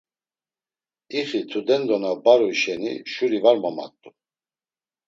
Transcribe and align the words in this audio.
İxi 1.19 1.41
tudendo 1.49 1.95
na 2.03 2.11
baruy 2.25 2.55
şeni 2.61 2.93
şuri 3.11 3.39
var 3.45 3.57
momat̆u. 3.63 4.09